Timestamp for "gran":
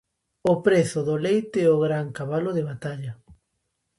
1.85-2.07